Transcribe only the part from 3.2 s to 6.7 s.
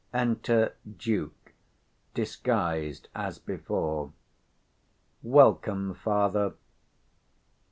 before. Welcome, father.